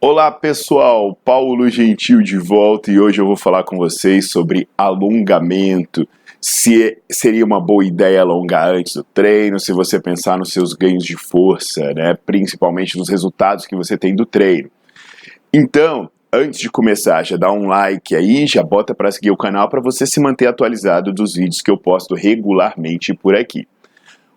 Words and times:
Olá 0.00 0.30
pessoal, 0.30 1.12
Paulo 1.24 1.68
Gentil 1.68 2.22
de 2.22 2.38
volta 2.38 2.88
e 2.88 3.00
hoje 3.00 3.20
eu 3.20 3.26
vou 3.26 3.36
falar 3.36 3.64
com 3.64 3.76
vocês 3.76 4.30
sobre 4.30 4.68
alongamento. 4.78 6.06
Se 6.40 6.98
seria 7.10 7.44
uma 7.44 7.60
boa 7.60 7.84
ideia 7.84 8.20
alongar 8.20 8.76
antes 8.76 8.94
do 8.94 9.02
treino, 9.02 9.58
se 9.58 9.72
você 9.72 10.00
pensar 10.00 10.38
nos 10.38 10.52
seus 10.52 10.72
ganhos 10.72 11.02
de 11.02 11.16
força, 11.16 11.92
né, 11.94 12.16
principalmente 12.24 12.96
nos 12.96 13.08
resultados 13.08 13.66
que 13.66 13.74
você 13.74 13.98
tem 13.98 14.14
do 14.14 14.24
treino. 14.24 14.70
Então, 15.52 16.08
antes 16.32 16.60
de 16.60 16.70
começar, 16.70 17.24
já 17.24 17.36
dá 17.36 17.50
um 17.50 17.66
like 17.66 18.14
aí, 18.14 18.46
já 18.46 18.62
bota 18.62 18.94
para 18.94 19.10
seguir 19.10 19.32
o 19.32 19.36
canal 19.36 19.68
para 19.68 19.80
você 19.80 20.06
se 20.06 20.20
manter 20.20 20.46
atualizado 20.46 21.12
dos 21.12 21.34
vídeos 21.34 21.60
que 21.60 21.72
eu 21.72 21.76
posto 21.76 22.14
regularmente 22.14 23.12
por 23.14 23.34
aqui. 23.34 23.66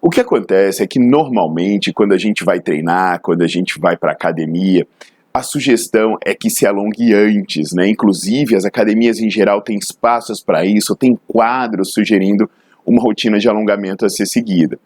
O 0.00 0.08
que 0.08 0.22
acontece 0.22 0.82
é 0.82 0.86
que 0.86 0.98
normalmente 0.98 1.92
quando 1.92 2.12
a 2.12 2.18
gente 2.18 2.44
vai 2.44 2.60
treinar, 2.60 3.20
quando 3.20 3.42
a 3.42 3.46
gente 3.46 3.78
vai 3.78 3.94
para 3.94 4.12
academia, 4.12 4.86
a 5.32 5.42
sugestão 5.42 6.16
é 6.24 6.34
que 6.34 6.50
se 6.50 6.66
alongue 6.66 7.14
antes, 7.14 7.72
né? 7.72 7.88
Inclusive, 7.88 8.56
as 8.56 8.64
academias 8.64 9.20
em 9.20 9.30
geral 9.30 9.62
têm 9.62 9.78
espaços 9.78 10.42
para 10.42 10.64
isso, 10.64 10.96
tem 10.96 11.18
quadros 11.28 11.92
sugerindo 11.92 12.50
uma 12.84 13.00
rotina 13.00 13.38
de 13.38 13.48
alongamento 13.48 14.04
a 14.04 14.08
ser 14.08 14.26
seguida. 14.26 14.78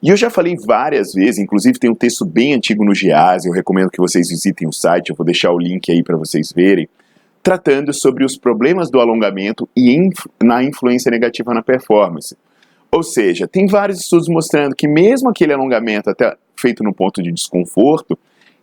E 0.00 0.10
eu 0.10 0.16
já 0.16 0.30
falei 0.30 0.56
várias 0.64 1.12
vezes, 1.12 1.40
inclusive 1.40 1.78
tem 1.78 1.90
um 1.90 1.94
texto 1.94 2.24
bem 2.24 2.54
antigo 2.54 2.84
no 2.84 2.94
GEAS, 2.94 3.44
eu 3.44 3.52
recomendo 3.52 3.90
que 3.90 4.00
vocês 4.00 4.28
visitem 4.28 4.68
o 4.68 4.72
site, 4.72 5.10
eu 5.10 5.16
vou 5.16 5.26
deixar 5.26 5.50
o 5.50 5.58
link 5.58 5.90
aí 5.90 6.04
para 6.04 6.16
vocês 6.16 6.52
verem, 6.52 6.88
tratando 7.42 7.92
sobre 7.92 8.24
os 8.24 8.36
problemas 8.36 8.90
do 8.90 9.00
alongamento 9.00 9.68
e 9.76 9.98
na 10.40 10.62
influência 10.62 11.10
negativa 11.10 11.52
na 11.52 11.62
performance. 11.62 12.36
Ou 12.92 13.02
seja, 13.02 13.48
tem 13.48 13.66
vários 13.66 13.98
estudos 13.98 14.28
mostrando 14.28 14.76
que 14.76 14.86
mesmo 14.86 15.28
aquele 15.28 15.52
alongamento 15.52 16.08
até 16.08 16.36
feito 16.56 16.84
no 16.84 16.94
ponto 16.94 17.20
de 17.20 17.32
desconforto, 17.32 18.16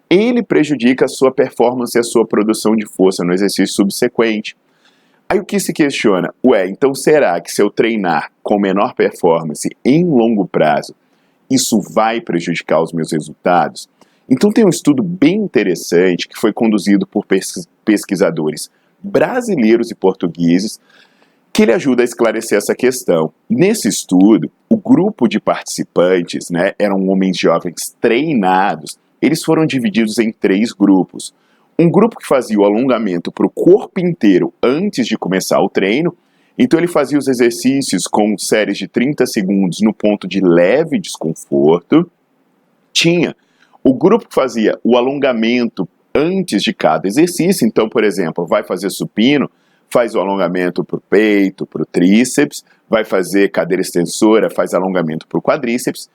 ele 0.10 0.44
prejudica 0.44 1.06
a 1.06 1.08
sua 1.08 1.32
performance 1.32 1.98
e 1.98 2.00
a 2.00 2.04
sua 2.04 2.26
produção 2.26 2.76
de 2.76 2.86
força 2.86 3.24
no 3.24 3.34
exercício 3.34 3.76
subsequente. 3.76 4.56
Aí 5.28 5.40
o 5.40 5.46
que 5.46 5.60
se 5.60 5.74
questiona? 5.74 6.34
Ué, 6.46 6.68
então 6.68 6.94
será 6.94 7.42
que 7.42 7.52
se 7.52 7.62
eu 7.62 7.72
treinar 7.72 8.32
com 8.44 8.60
menor 8.60 8.94
performance 8.94 9.70
em 9.84 10.06
longo 10.06 10.48
prazo, 10.48 10.96
isso 11.50 11.80
vai 11.82 12.22
prejudicar 12.22 12.82
os 12.82 12.94
meus 12.94 13.12
resultados? 13.12 13.90
Então 14.30 14.52
tem 14.52 14.66
um 14.66 14.70
estudo 14.70 15.02
bem 15.04 15.36
interessante 15.36 16.28
que 16.28 16.40
foi 16.40 16.54
conduzido 16.54 17.08
por 17.08 17.26
pesquisadores 17.84 18.70
brasileiros 19.02 19.92
e 19.92 19.96
portugueses 19.96 20.80
que 21.52 21.62
ele 21.64 21.72
ajuda 21.72 22.04
a 22.04 22.06
esclarecer 22.06 22.58
essa 22.58 22.76
questão. 22.76 23.32
Nesse 23.50 23.88
estudo, 23.88 24.52
o 24.68 24.76
grupo 24.76 25.28
de 25.28 25.40
participantes 25.40 26.50
né, 26.50 26.74
eram 26.78 27.08
homens 27.08 27.38
jovens 27.38 27.96
treinados 28.02 28.98
eles 29.26 29.44
foram 29.44 29.66
divididos 29.66 30.20
em 30.20 30.32
três 30.32 30.72
grupos. 30.72 31.34
Um 31.78 31.90
grupo 31.90 32.18
que 32.18 32.28
fazia 32.28 32.58
o 32.58 32.64
alongamento 32.64 33.32
para 33.32 33.46
o 33.46 33.50
corpo 33.50 34.00
inteiro 34.00 34.54
antes 34.64 35.08
de 35.08 35.18
começar 35.18 35.60
o 35.60 35.70
treino, 35.70 36.16
então 36.58 36.80
ele 36.80 36.88
fazia 36.88 37.18
os 37.18 37.28
exercícios 37.28 38.08
com 38.08 38.38
séries 38.38 38.78
de 38.78 38.88
30 38.88 39.26
segundos 39.26 39.82
no 39.82 39.94
ponto 39.94 40.28
de 40.28 40.40
leve 40.40 41.00
desconforto. 41.00 42.10
Tinha 42.94 43.36
o 43.84 43.94
grupo 43.94 44.30
que 44.30 44.36
fazia 44.36 44.80
o 44.84 44.96
alongamento 44.96 45.88
antes 46.14 46.64
de 46.64 46.74
cada 46.74 47.08
exercício, 47.08 47.68
então, 47.68 47.90
por 47.90 48.06
exemplo, 48.06 48.48
vai 48.48 48.64
fazer 48.64 48.90
supino, 48.90 49.50
faz 49.90 50.16
o 50.16 50.20
alongamento 50.20 50.84
para 50.84 50.98
o 50.98 51.02
peito, 51.02 51.66
para 51.66 51.82
o 51.82 51.86
tríceps, 51.86 52.64
vai 52.90 53.04
fazer 53.04 53.50
cadeira 53.50 53.82
extensora, 53.82 54.50
faz 54.50 54.74
alongamento 54.74 55.28
para 55.28 55.38
o 55.38 55.42
quadríceps. 55.42 56.10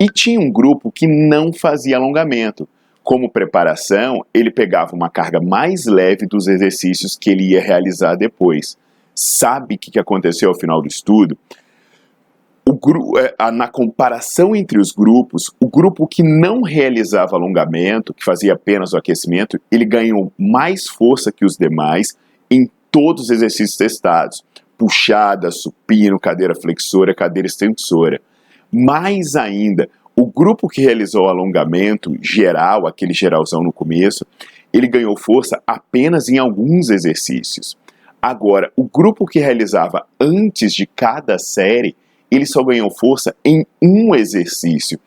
E 0.00 0.06
tinha 0.06 0.40
um 0.40 0.50
grupo 0.50 0.90
que 0.90 1.06
não 1.06 1.52
fazia 1.52 1.96
alongamento. 1.96 2.68
Como 3.02 3.30
preparação, 3.30 4.24
ele 4.32 4.50
pegava 4.50 4.94
uma 4.94 5.10
carga 5.10 5.40
mais 5.40 5.86
leve 5.86 6.26
dos 6.26 6.46
exercícios 6.46 7.16
que 7.16 7.30
ele 7.30 7.50
ia 7.50 7.60
realizar 7.60 8.14
depois. 8.14 8.76
Sabe 9.14 9.74
o 9.74 9.78
que 9.78 9.98
aconteceu 9.98 10.48
ao 10.48 10.58
final 10.58 10.80
do 10.80 10.88
estudo? 10.88 11.36
É, 13.18 13.50
na 13.50 13.66
comparação 13.66 14.54
entre 14.54 14.78
os 14.78 14.92
grupos, 14.92 15.50
o 15.60 15.68
grupo 15.68 16.06
que 16.06 16.22
não 16.22 16.62
realizava 16.62 17.34
alongamento, 17.34 18.14
que 18.14 18.24
fazia 18.24 18.52
apenas 18.54 18.92
o 18.92 18.96
aquecimento, 18.96 19.60
ele 19.70 19.84
ganhou 19.84 20.32
mais 20.38 20.86
força 20.86 21.32
que 21.32 21.44
os 21.44 21.56
demais 21.56 22.16
em 22.48 22.70
todos 22.90 23.24
os 23.24 23.30
exercícios 23.30 23.76
testados: 23.76 24.44
puxada, 24.78 25.50
supino, 25.50 26.20
cadeira 26.20 26.54
flexora, 26.54 27.12
cadeira 27.12 27.48
extensora. 27.48 28.20
Mais 28.72 29.36
ainda, 29.36 29.88
o 30.16 30.26
grupo 30.26 30.68
que 30.68 30.80
realizou 30.80 31.26
o 31.26 31.28
alongamento 31.28 32.16
geral, 32.20 32.86
aquele 32.86 33.12
geralzão 33.12 33.62
no 33.62 33.72
começo, 33.72 34.26
ele 34.72 34.88
ganhou 34.88 35.16
força 35.16 35.62
apenas 35.66 36.28
em 36.28 36.38
alguns 36.38 36.88
exercícios. 36.88 37.76
Agora, 38.20 38.72
o 38.76 38.84
grupo 38.84 39.26
que 39.26 39.40
realizava 39.40 40.06
antes 40.20 40.72
de 40.72 40.86
cada 40.86 41.38
série, 41.38 41.96
ele 42.30 42.46
só 42.46 42.62
ganhou 42.62 42.90
força 42.90 43.34
em 43.44 43.66
um 43.82 44.14
exercício. 44.14 44.98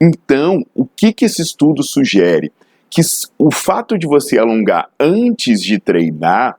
Então, 0.00 0.64
o 0.74 0.84
que, 0.84 1.12
que 1.12 1.26
esse 1.26 1.42
estudo 1.42 1.82
sugere? 1.82 2.50
Que 2.90 3.02
o 3.38 3.50
fato 3.50 3.96
de 3.98 4.06
você 4.06 4.38
alongar 4.38 4.88
antes 4.98 5.60
de 5.62 5.78
treinar, 5.78 6.58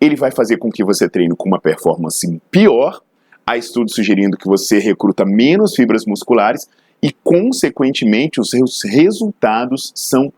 ele 0.00 0.16
vai 0.16 0.30
fazer 0.30 0.58
com 0.58 0.70
que 0.70 0.84
você 0.84 1.08
treine 1.08 1.34
com 1.34 1.48
uma 1.48 1.60
performance 1.60 2.40
pior 2.50 3.00
Há 3.46 3.58
estudos 3.58 3.94
sugerindo 3.94 4.38
que 4.38 4.46
você 4.46 4.78
recruta 4.78 5.24
menos 5.24 5.74
fibras 5.74 6.06
musculares 6.06 6.66
e, 7.02 7.12
consequentemente, 7.12 8.40
os 8.40 8.48
seus 8.48 8.82
resultados 8.82 9.92
são 9.94 10.32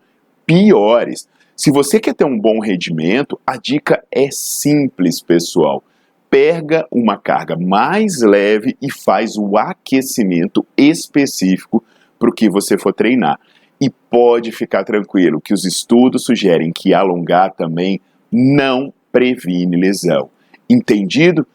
piores. 0.45 1.27
Se 1.55 1.71
você 1.71 1.99
quer 1.99 2.13
ter 2.13 2.25
um 2.25 2.37
bom 2.37 2.59
rendimento, 2.59 3.39
a 3.47 3.57
dica 3.57 4.03
é 4.11 4.29
simples, 4.29 5.21
pessoal. 5.21 5.81
Pega 6.29 6.85
uma 6.91 7.17
carga 7.17 7.55
mais 7.55 8.21
leve 8.21 8.77
e 8.81 8.91
faz 8.91 9.37
o 9.37 9.57
aquecimento 9.57 10.65
específico 10.77 11.81
para 12.19 12.29
o 12.29 12.33
que 12.33 12.49
você 12.49 12.77
for 12.77 12.93
treinar. 12.93 13.39
E 13.79 13.89
pode 13.89 14.51
ficar 14.51 14.83
tranquilo 14.83 15.39
que 15.39 15.53
os 15.53 15.63
estudos 15.63 16.25
sugerem 16.25 16.73
que 16.75 16.93
alongar 16.93 17.53
também 17.53 18.01
não 18.29 18.93
previne 19.11 19.77
lesão. 19.77 20.29
Entendido? 20.69 21.47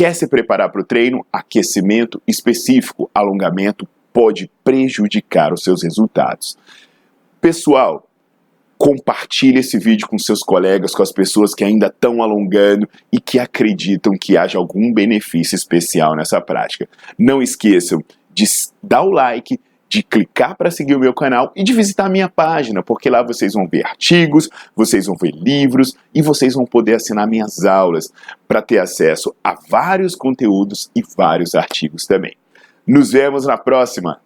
Quer 0.00 0.14
se 0.14 0.26
preparar 0.26 0.72
para 0.72 0.80
o 0.80 0.84
treino? 0.84 1.26
Aquecimento 1.30 2.22
específico, 2.26 3.10
alongamento 3.14 3.86
pode 4.14 4.50
prejudicar 4.64 5.52
os 5.52 5.62
seus 5.62 5.82
resultados. 5.82 6.56
Pessoal, 7.38 8.08
compartilhe 8.78 9.58
esse 9.58 9.78
vídeo 9.78 10.08
com 10.08 10.18
seus 10.18 10.42
colegas, 10.42 10.94
com 10.94 11.02
as 11.02 11.12
pessoas 11.12 11.54
que 11.54 11.64
ainda 11.64 11.88
estão 11.88 12.22
alongando 12.22 12.88
e 13.12 13.20
que 13.20 13.38
acreditam 13.38 14.16
que 14.18 14.38
haja 14.38 14.56
algum 14.56 14.90
benefício 14.90 15.54
especial 15.54 16.16
nessa 16.16 16.40
prática. 16.40 16.88
Não 17.18 17.42
esqueçam 17.42 18.02
de 18.32 18.46
dar 18.82 19.02
o 19.02 19.10
like, 19.10 19.60
de 19.90 20.04
clicar 20.04 20.56
para 20.56 20.70
seguir 20.70 20.94
o 20.94 21.00
meu 21.00 21.12
canal 21.12 21.52
e 21.56 21.64
de 21.64 21.72
visitar 21.72 22.06
a 22.06 22.08
minha 22.08 22.28
página, 22.28 22.80
porque 22.80 23.10
lá 23.10 23.24
vocês 23.24 23.54
vão 23.54 23.66
ver 23.66 23.84
artigos, 23.84 24.48
vocês 24.74 25.06
vão 25.06 25.16
ver 25.16 25.32
livros 25.32 25.96
e 26.14 26.22
vocês 26.22 26.54
vão 26.54 26.64
poder 26.64 26.94
assinar 26.94 27.26
minhas 27.26 27.64
aulas 27.64 28.12
para 28.46 28.62
ter 28.62 28.78
acesso 28.78 29.34
a 29.42 29.58
vários 29.68 30.14
conteúdos 30.14 30.88
e 30.94 31.02
vários 31.16 31.56
artigos 31.56 32.06
também. 32.06 32.36
Nos 32.86 33.10
vemos 33.10 33.44
na 33.46 33.58
próxima! 33.58 34.20